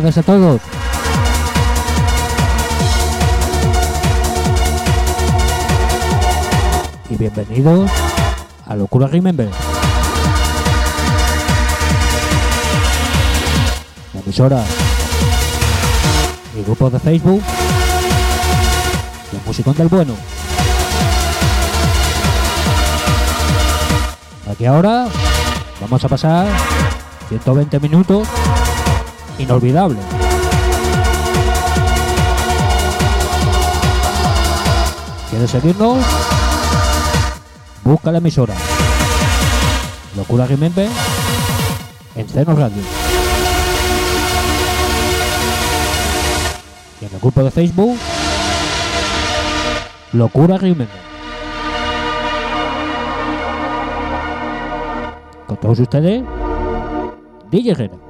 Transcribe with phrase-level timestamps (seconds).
[0.00, 0.60] tardes a todos.
[7.10, 7.90] Y bienvenidos
[8.66, 9.50] a Locura Remember.
[14.14, 14.64] La emisora.
[16.54, 17.42] Mi grupo de Facebook.
[19.32, 20.14] Los Musicón del Bueno.
[24.50, 25.08] Aquí ahora
[25.80, 26.46] vamos a pasar
[27.28, 28.26] 120 minutos
[29.42, 29.98] inolvidable.
[35.30, 35.98] ¿Quieres seguirnos?
[37.84, 38.54] Busca la emisora.
[40.16, 40.90] Locura Jiménez
[42.16, 42.82] en Cenos Radio.
[47.00, 47.96] Y en el grupo de Facebook,
[50.12, 51.10] Locura Jiménez.
[55.50, 56.22] con todos ustedes,
[57.50, 58.09] DJ Herrera.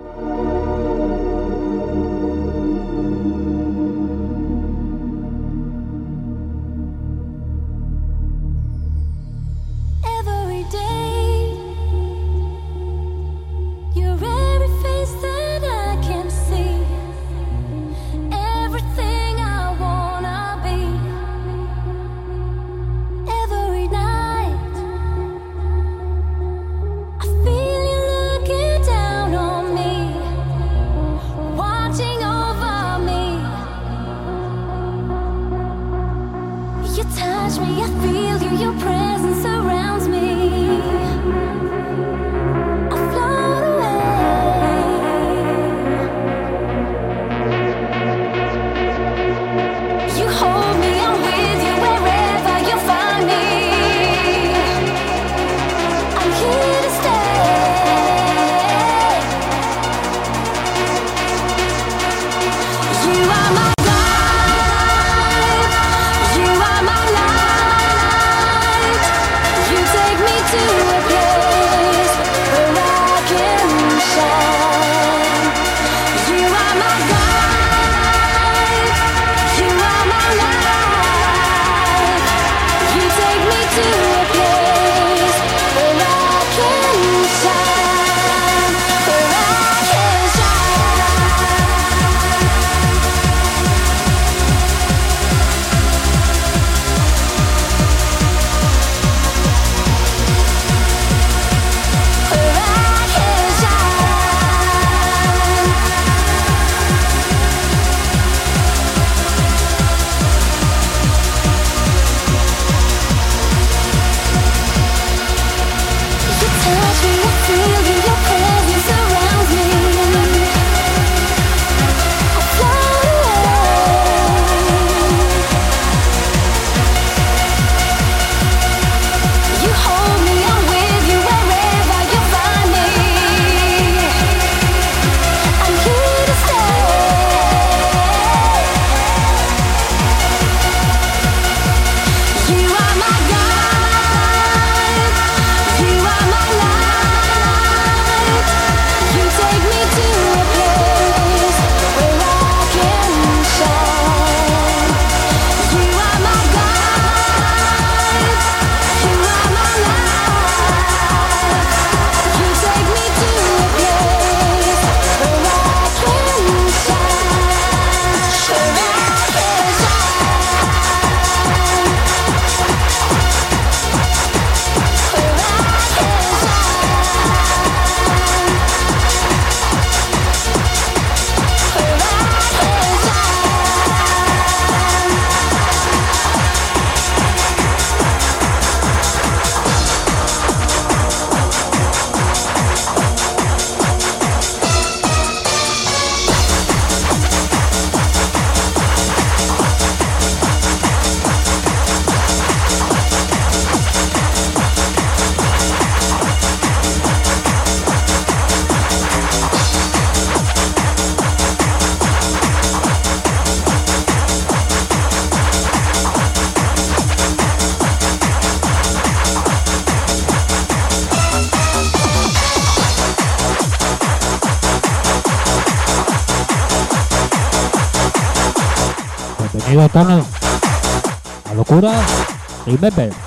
[232.81, 233.20] 拜拜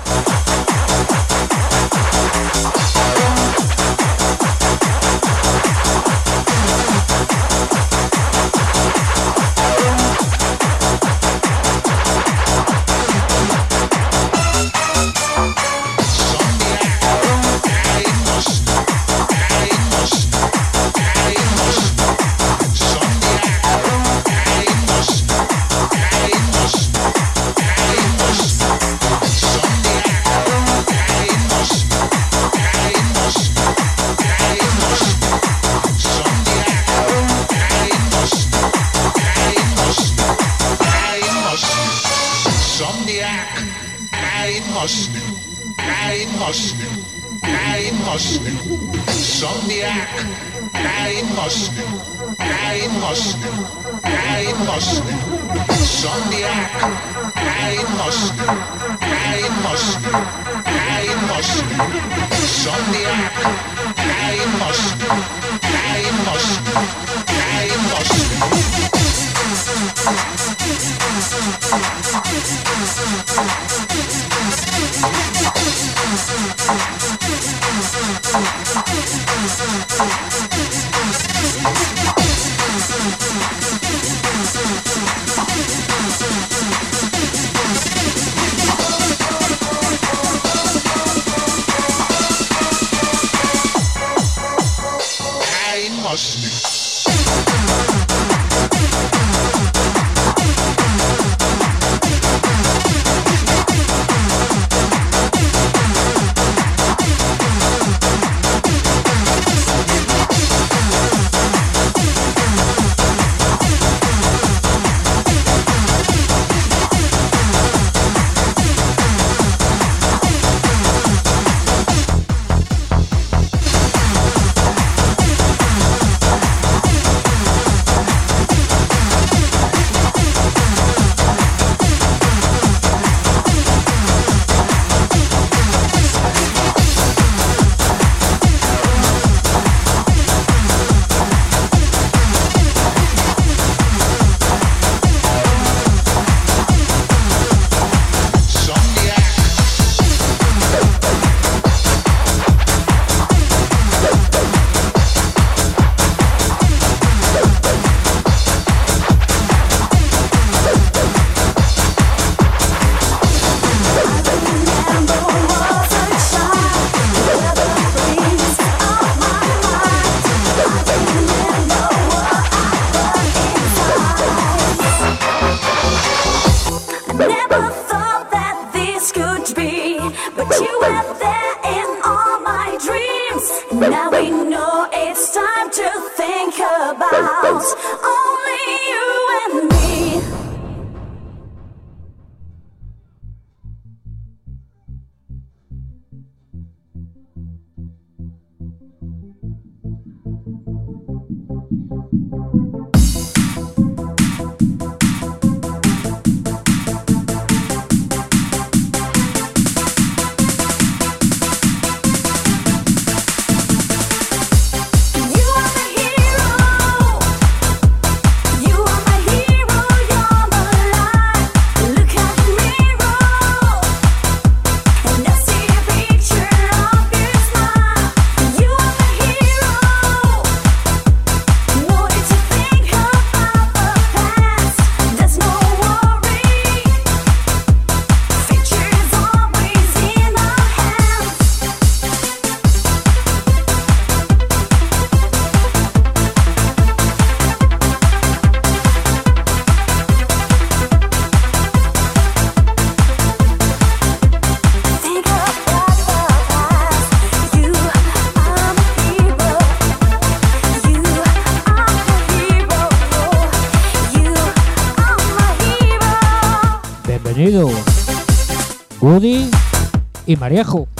[270.52, 270.93] y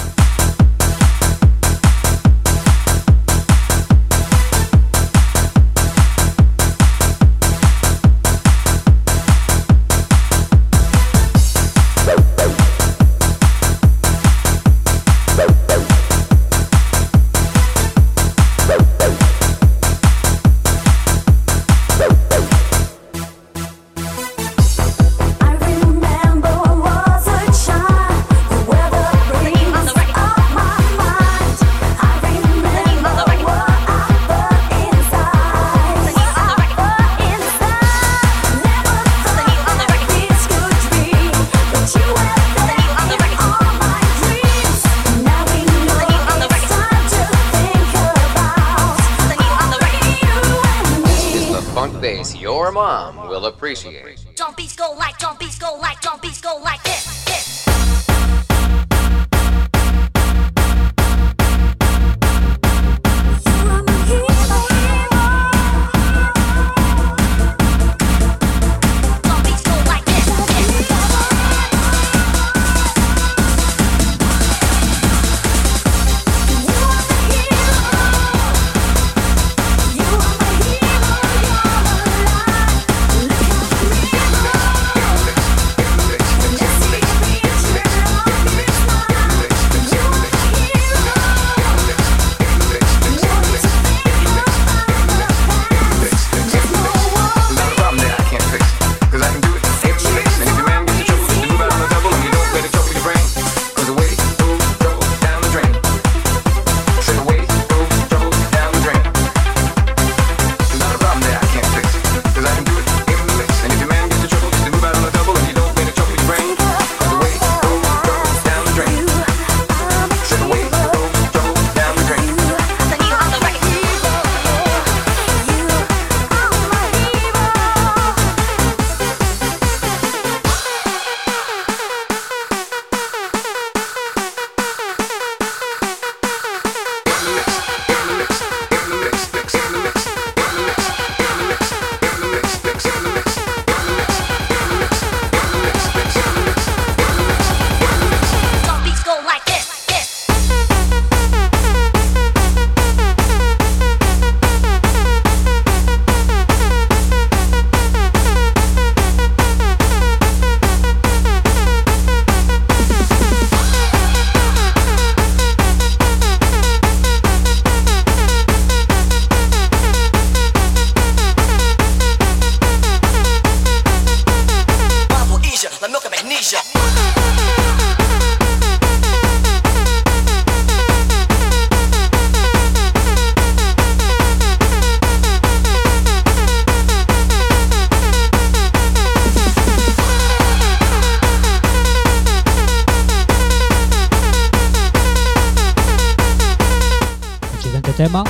[197.97, 198.25] tema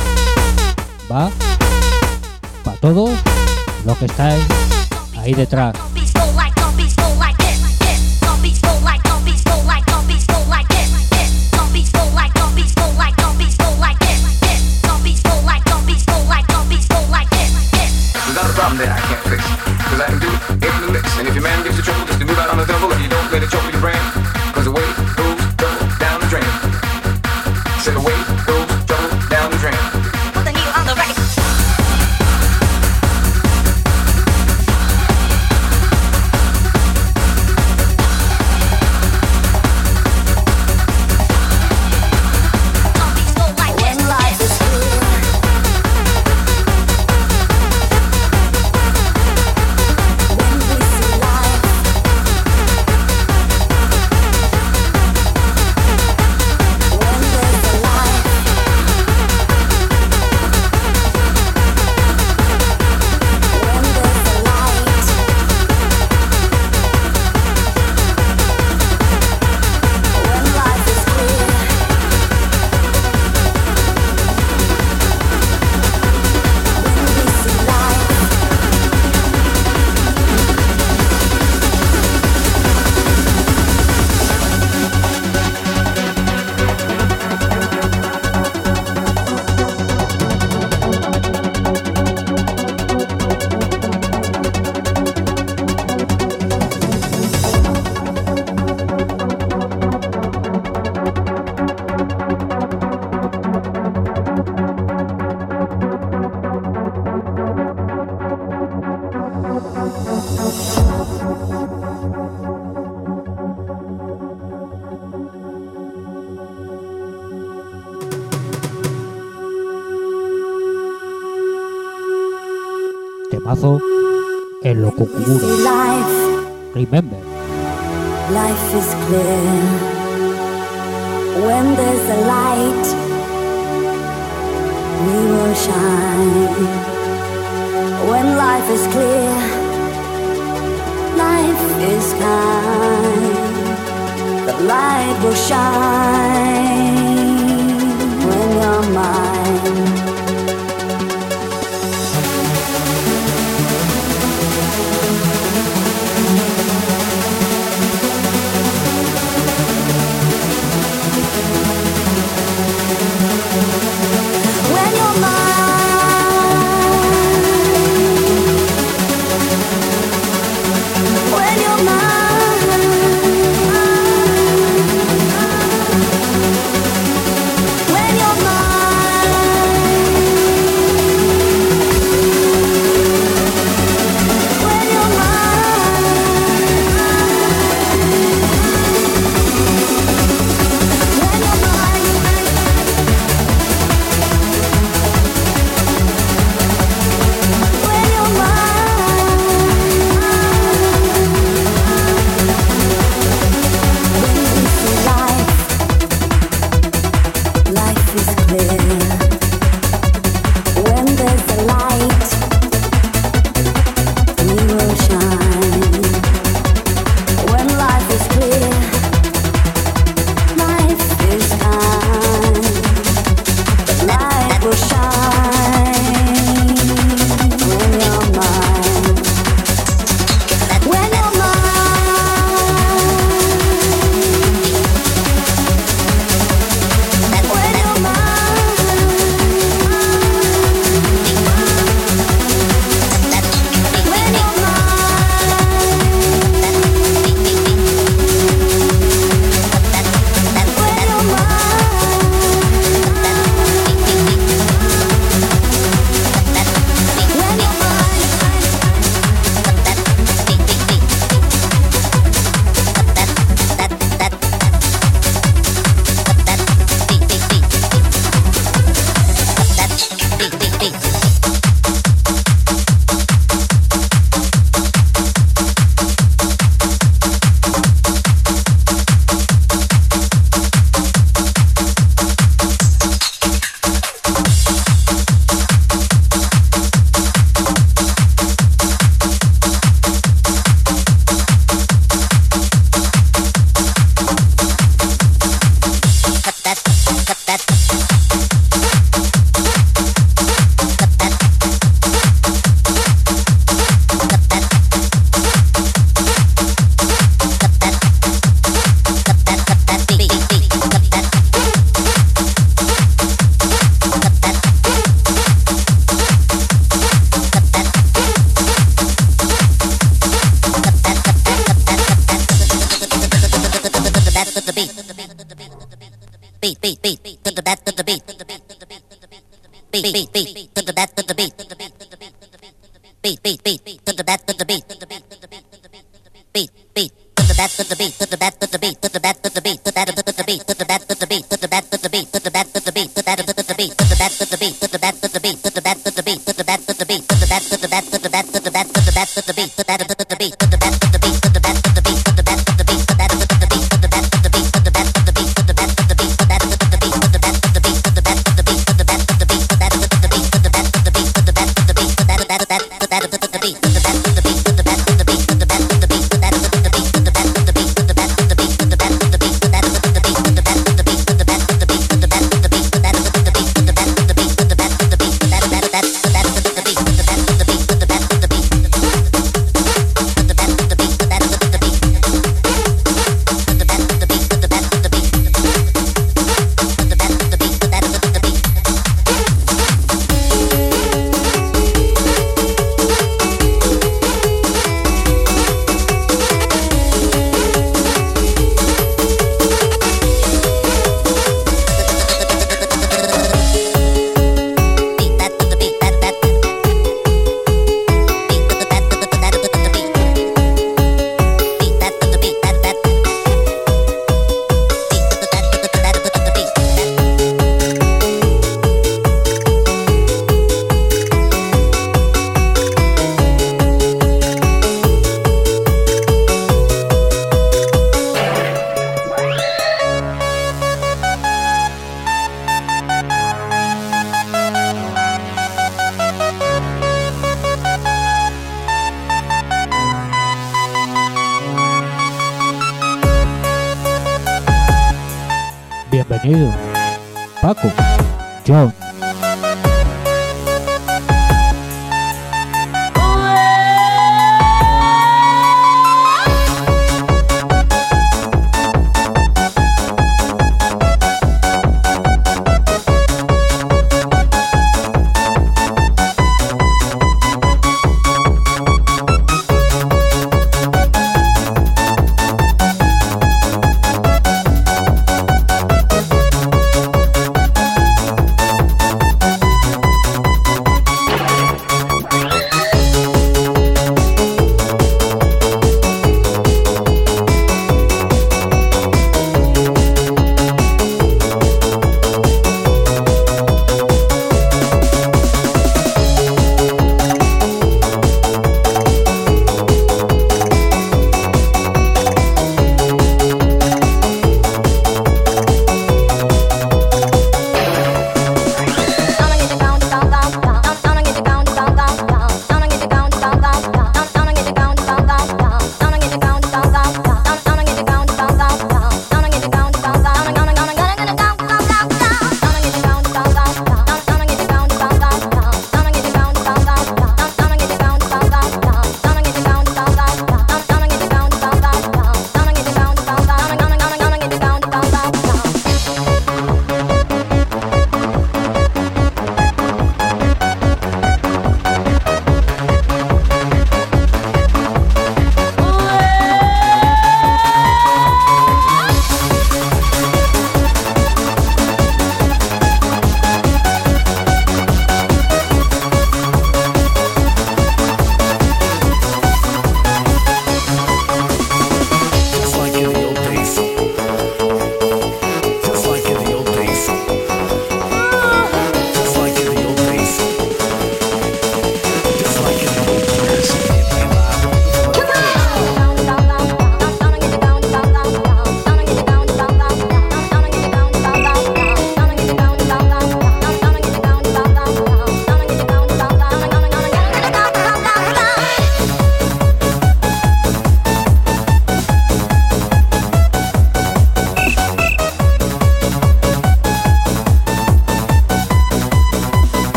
[1.11, 1.31] va
[2.63, 3.11] para todos
[3.87, 4.45] los que estáis
[5.17, 5.94] ahí detrás.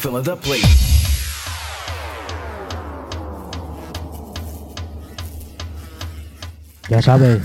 [0.00, 0.64] filling the plate.
[6.88, 7.42] Ya sabes,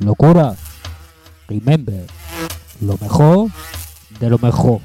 [0.00, 0.56] locura.
[1.48, 2.06] Remember,
[2.80, 3.50] lo mejor
[4.18, 4.80] de lo mejor.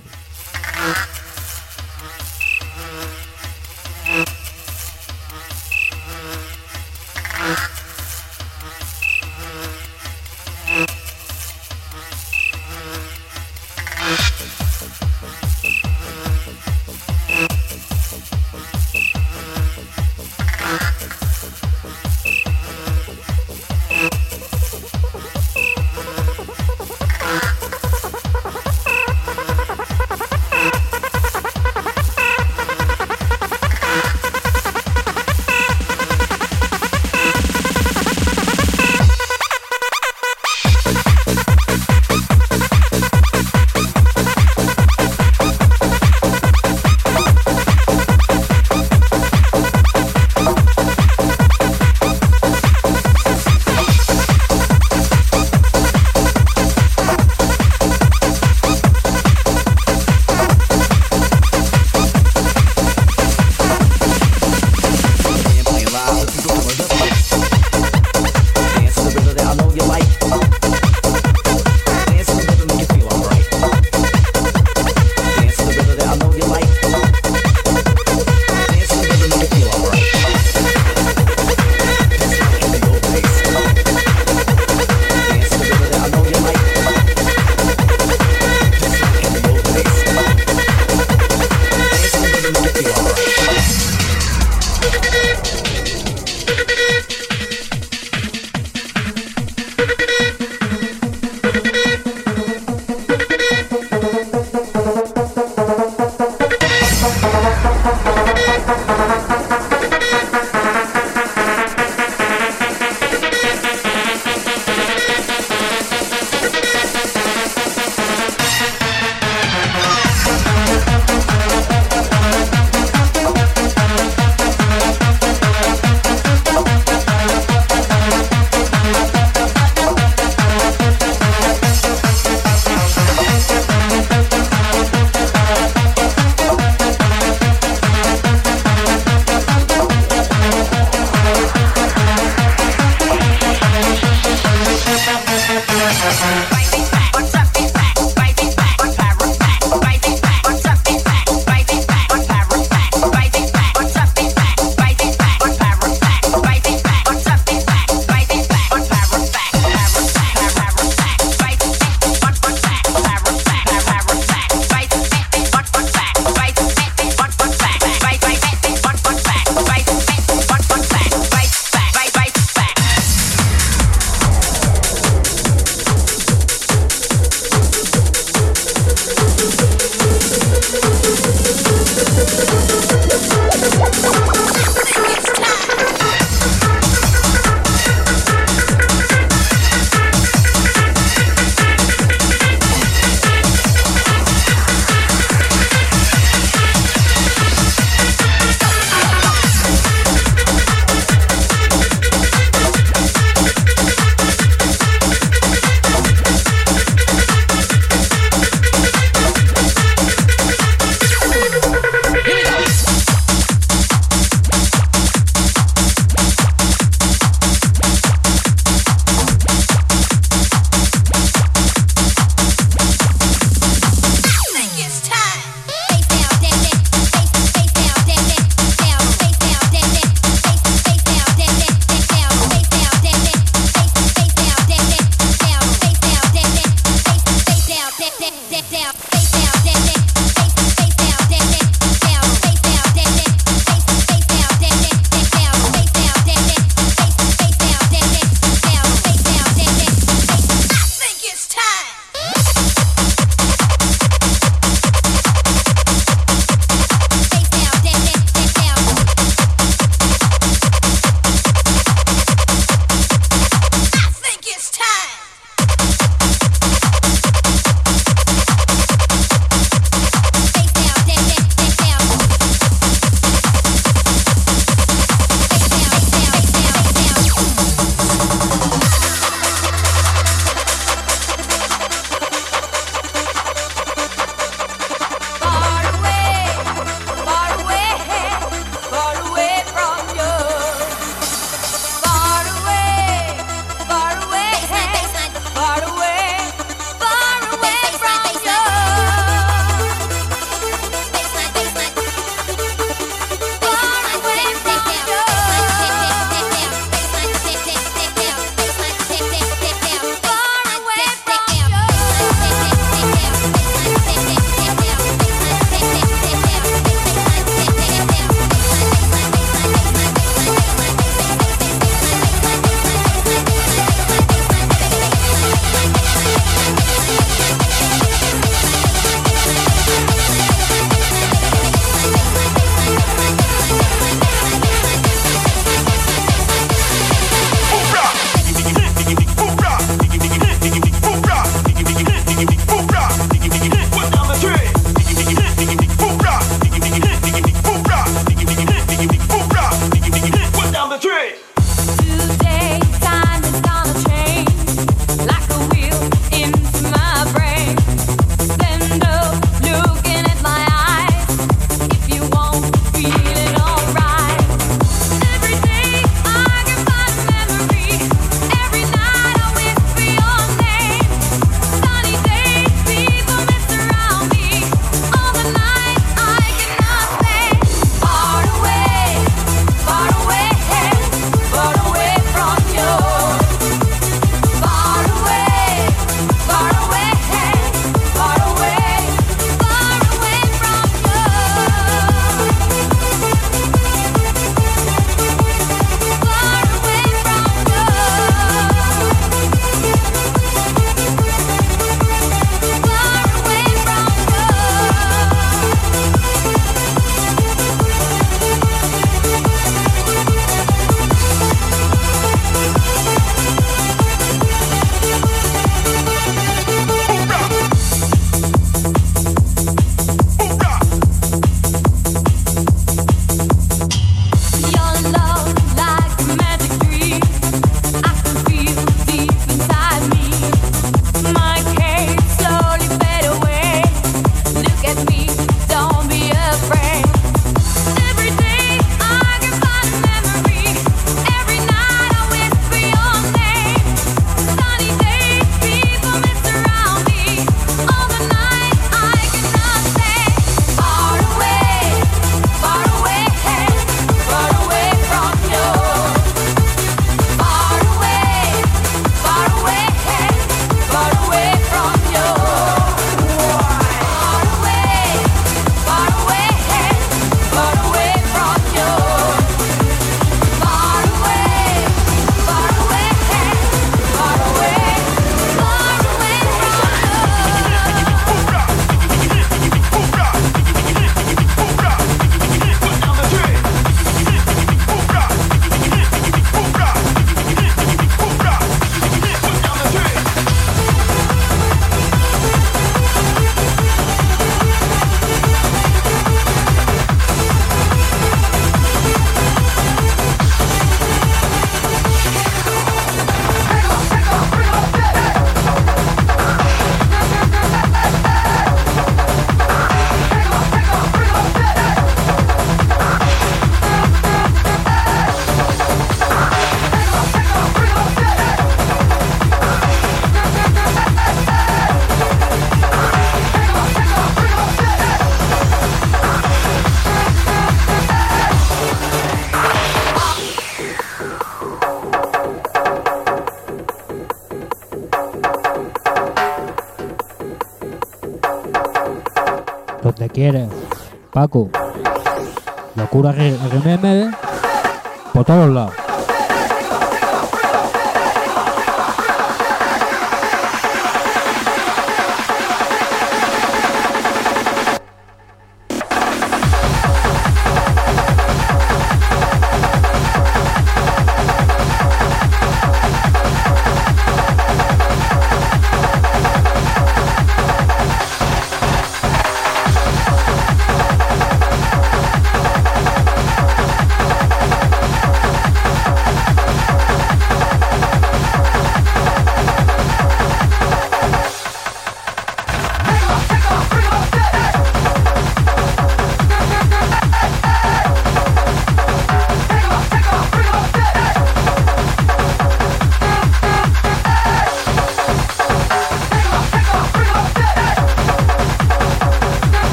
[545.33, 545.98] Por todos lados.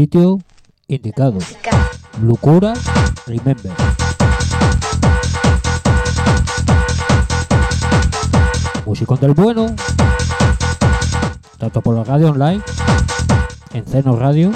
[0.00, 0.38] Sitio
[0.88, 1.36] indicado.
[2.22, 2.72] Lucura
[3.26, 3.70] Remember.
[8.86, 9.66] Músico del bueno.
[11.58, 12.62] Tanto por la radio online,
[13.74, 14.50] en Ceno Radio,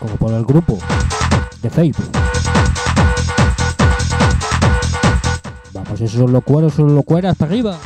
[0.00, 0.76] como por el grupo
[1.62, 2.10] de Facebook.
[5.72, 7.78] Vamos, esos locueros, esos locueras para arriba.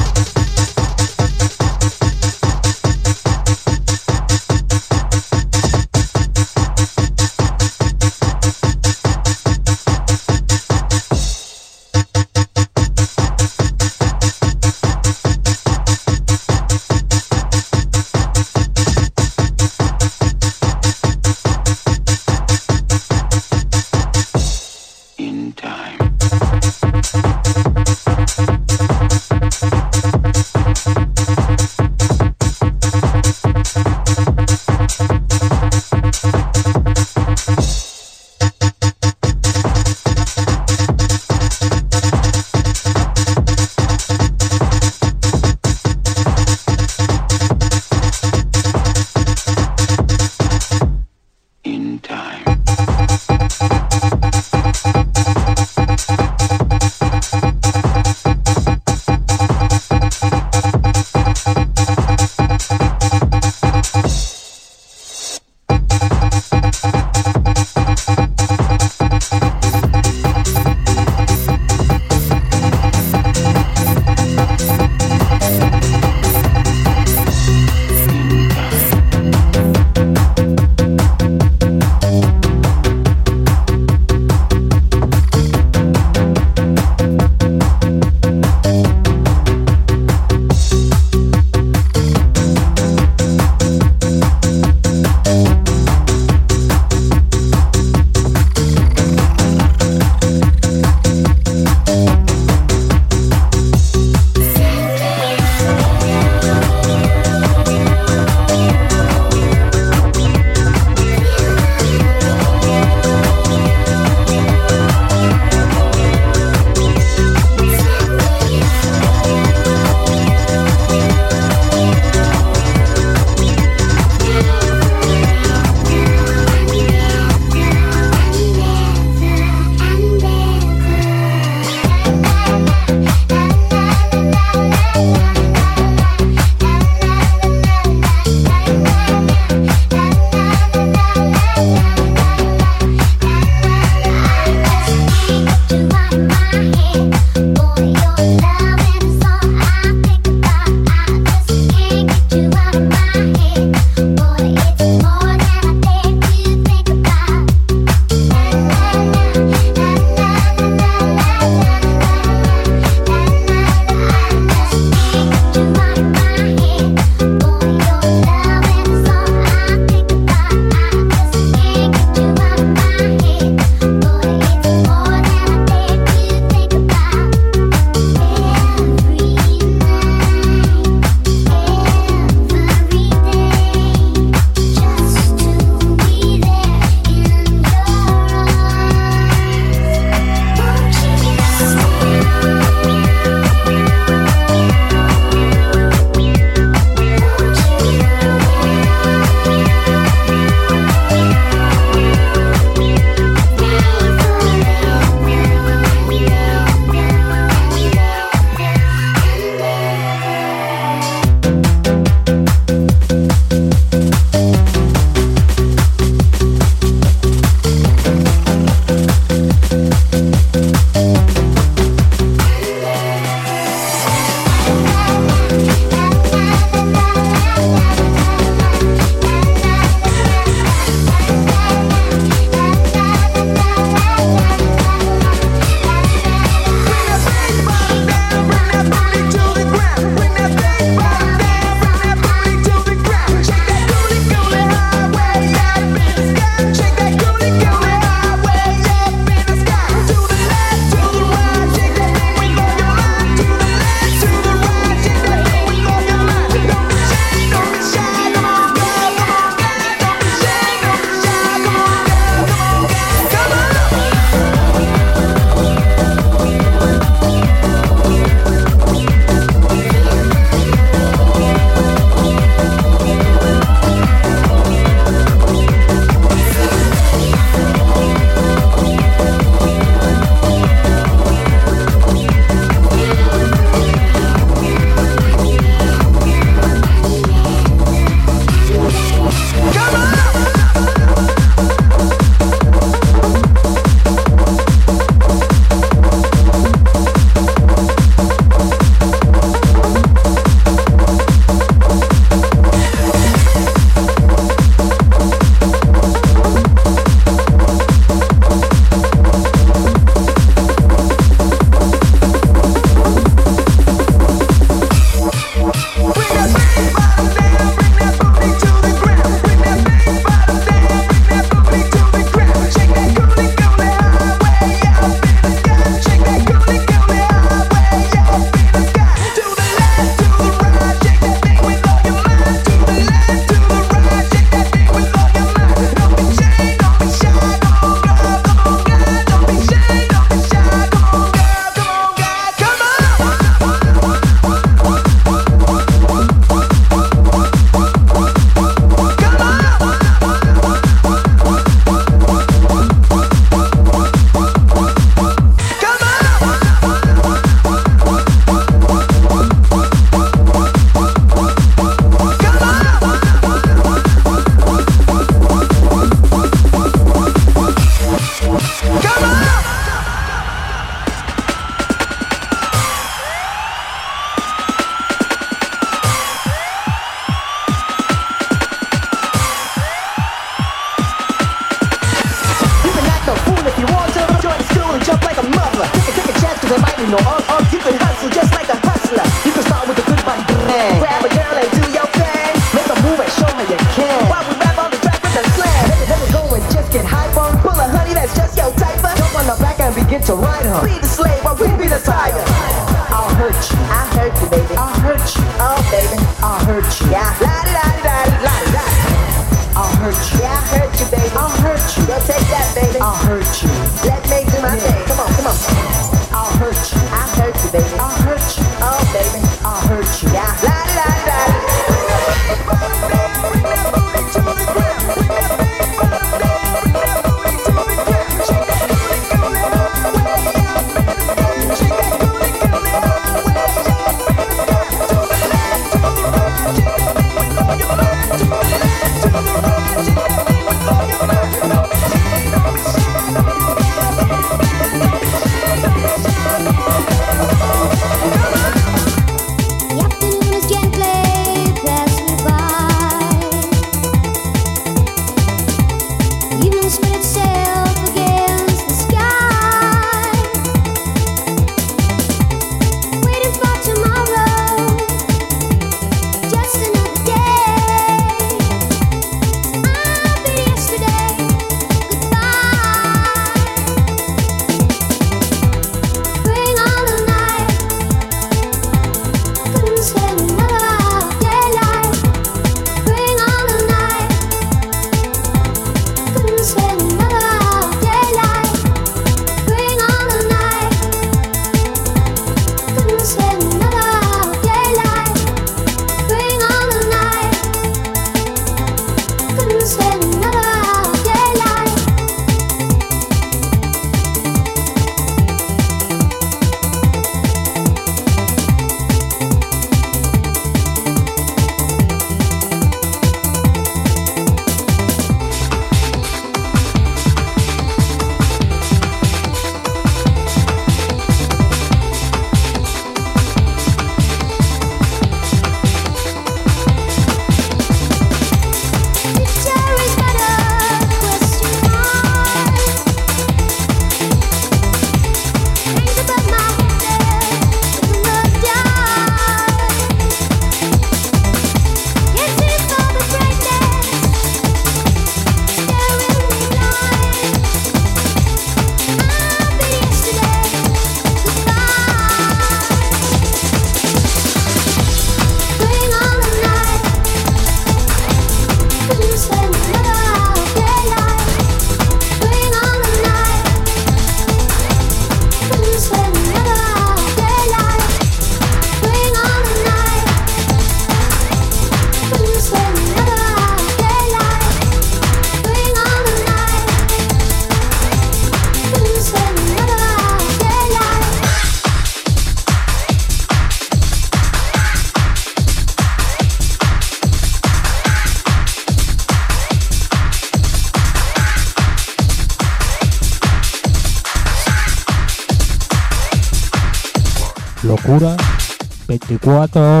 [599.51, 600.00] 24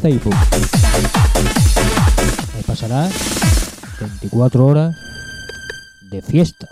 [0.00, 0.34] Facebook.
[2.56, 3.12] Me pasarás
[4.00, 4.96] 24 horas
[6.00, 6.68] de fiesta.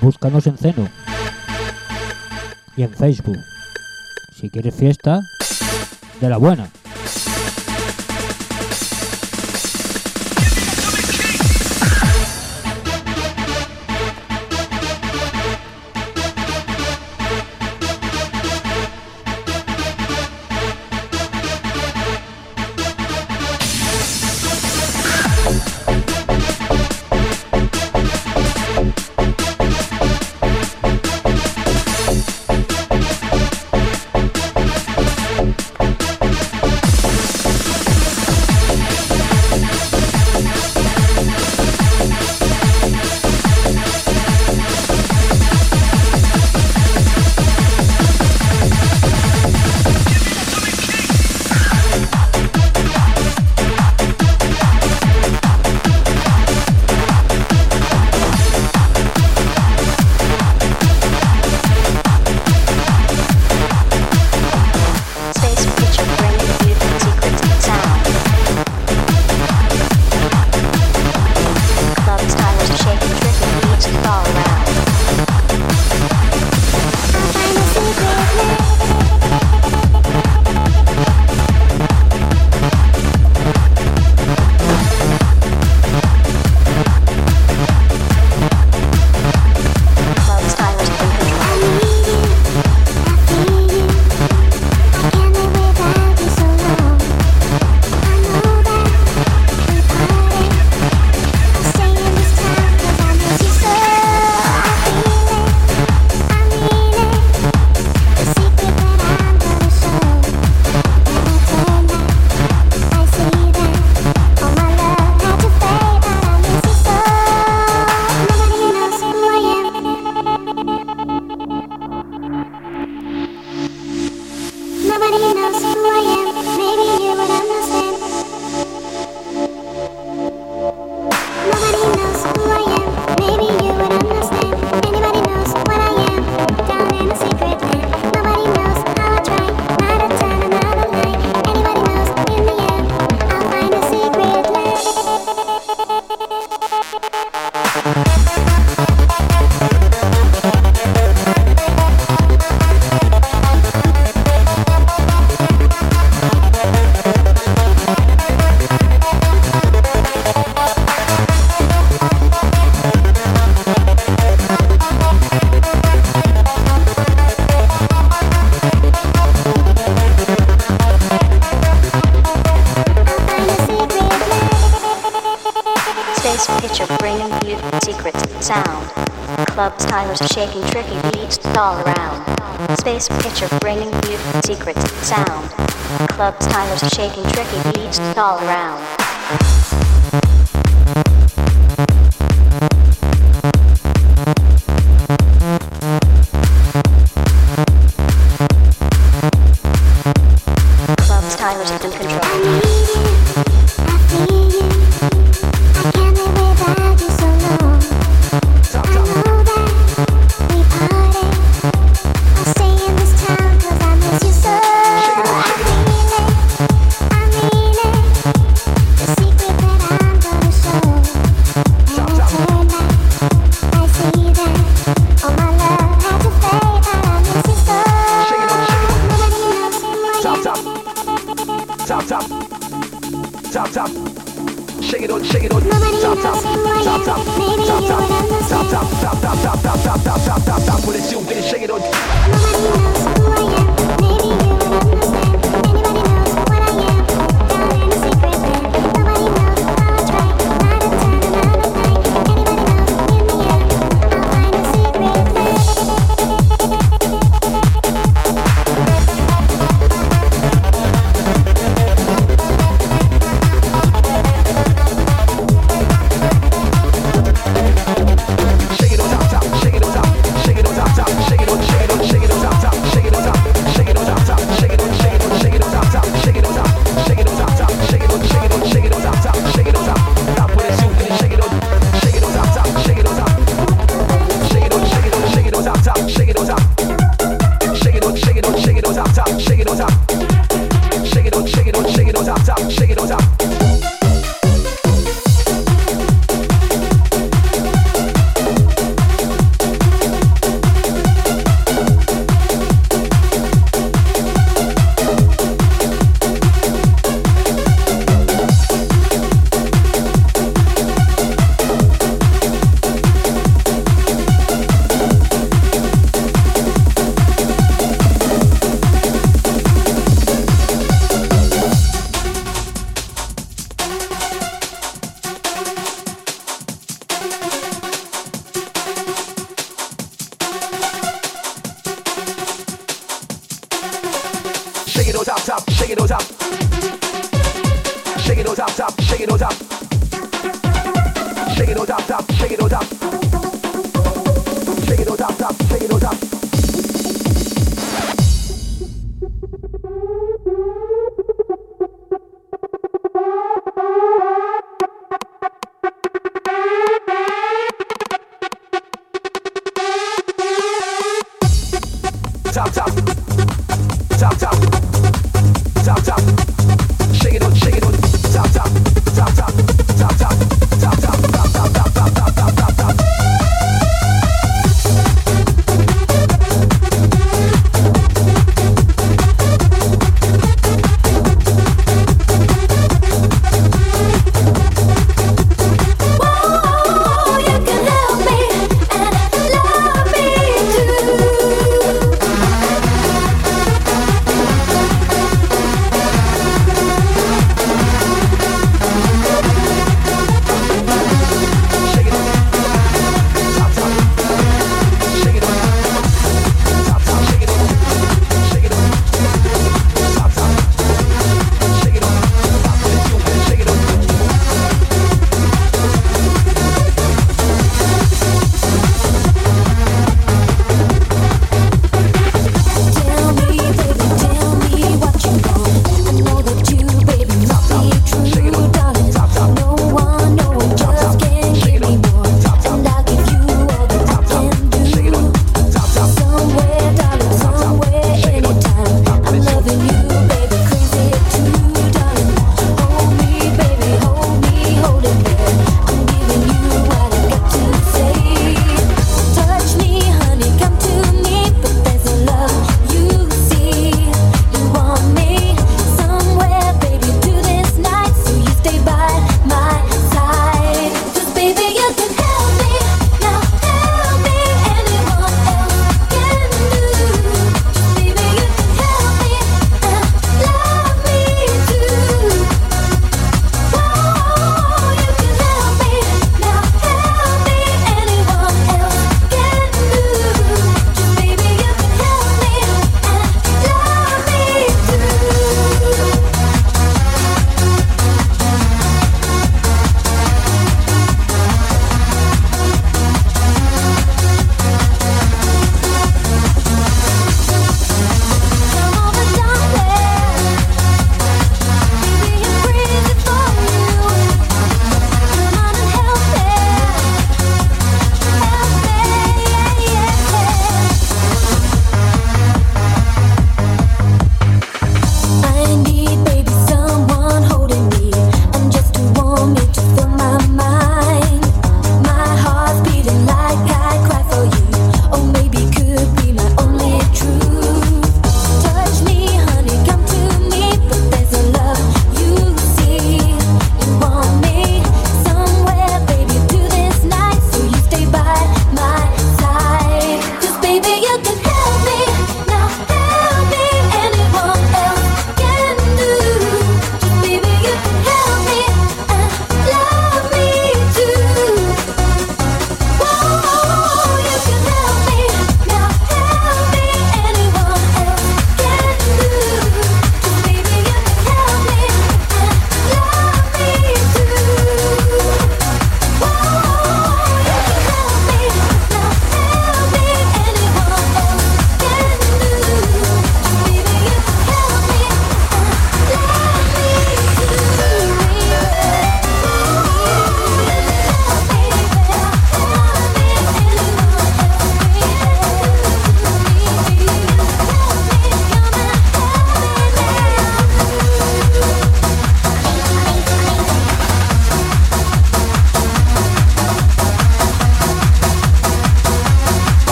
[0.00, 0.88] Búscanos en Ceno
[2.76, 3.38] y en Facebook.
[4.34, 5.20] Si quieres fiesta,
[6.20, 6.68] de la buena.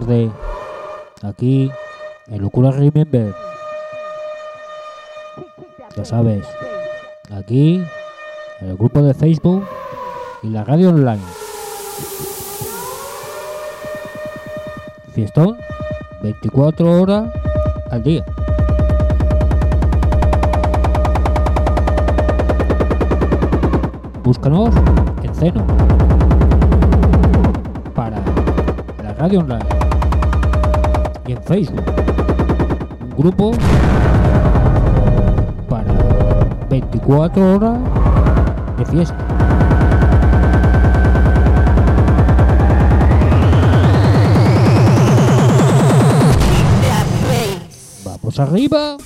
[0.00, 0.28] Tarde
[1.22, 1.70] aquí
[2.26, 3.32] en Locura Remember.
[5.96, 6.44] Ya sabes,
[7.30, 7.80] aquí
[8.60, 9.64] en el grupo de Facebook
[10.42, 11.22] y la radio online.
[15.12, 15.56] Fiestón
[16.22, 17.30] 24 horas
[17.92, 18.24] al día.
[24.24, 24.74] Búscanos
[25.22, 25.64] en Ceno
[27.94, 28.18] para
[29.00, 29.83] la radio online
[31.26, 31.84] y en Facebook
[33.00, 33.52] un grupo
[35.68, 35.92] para
[36.68, 37.78] 24 horas
[38.78, 39.16] de fiesta.
[48.04, 48.96] Vamos arriba.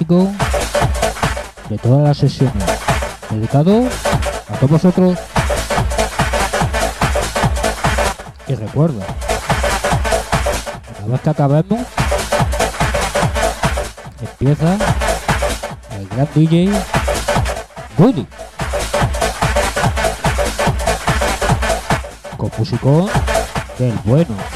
[0.00, 2.64] De todas las sesiones.
[3.30, 3.84] Dedicado
[4.48, 5.18] a todos vosotros.
[8.48, 9.06] Y recuerda,
[11.04, 11.80] una vez que acabemos,
[14.20, 14.76] empieza
[15.92, 16.70] el gran DJ
[17.96, 18.26] Woody.
[22.36, 23.08] Con musicón
[23.78, 24.53] del bueno.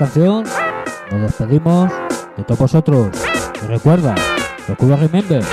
[0.00, 0.44] Canción
[1.10, 1.92] nos despedimos
[2.34, 3.08] de todos vosotros.
[3.62, 4.14] Y recuerda,
[4.66, 5.44] procura Remember,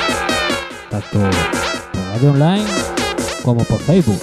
[0.89, 1.19] tanto
[1.91, 2.65] por radio online
[3.43, 4.21] como por Facebook.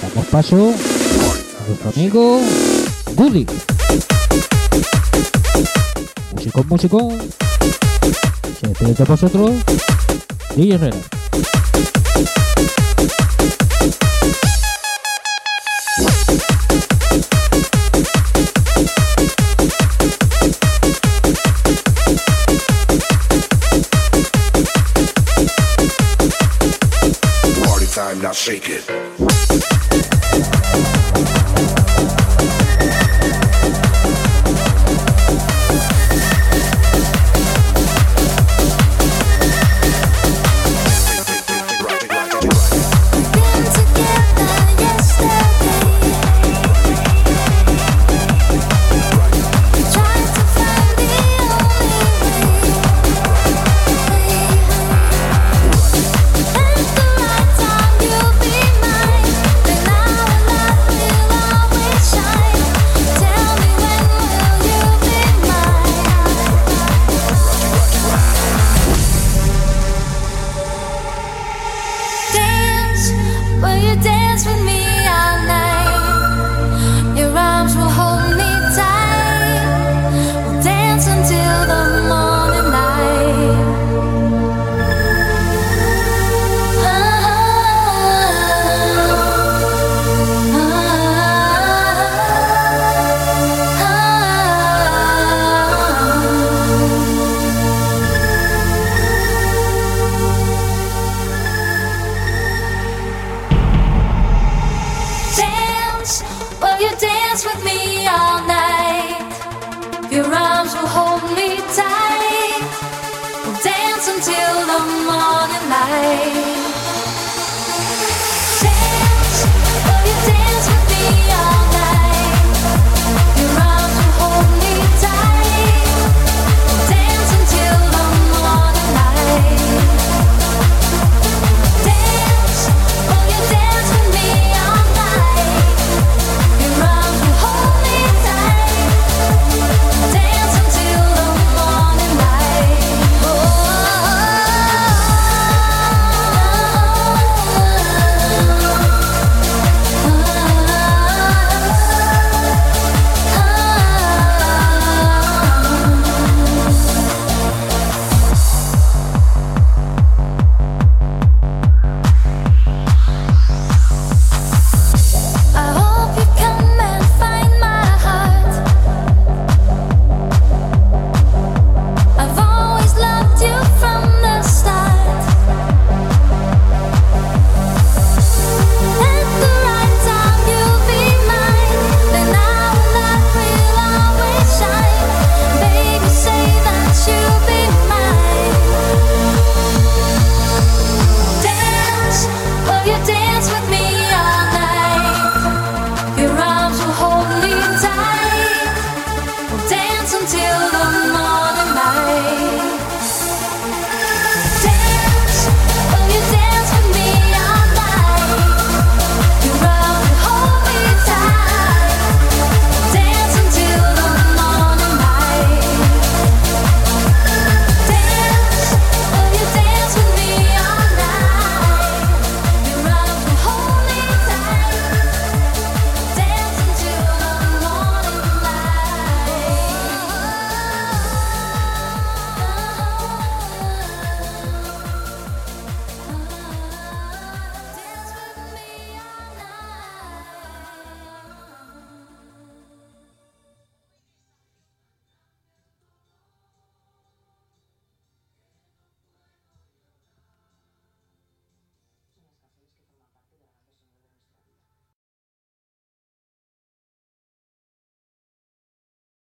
[0.00, 2.40] Damos paso a nuestro amigo
[3.16, 3.46] Goody.
[6.32, 7.12] Músico, músico.
[8.58, 9.50] Se despide de vosotros.
[10.56, 11.11] DJ.